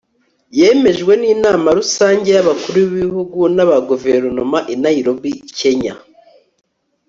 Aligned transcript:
yemejwe 0.59 1.13
n'inama 1.21 1.67
rusange 1.79 2.29
ya 2.31 2.35
y'abakuru 2.37 2.77
b'ibihugu 2.81 3.39
n'aba 3.55 3.77
guverinoma 3.89 4.57
i 4.73 4.75
naïrobi 4.81 5.31
(kenya) 5.57 5.93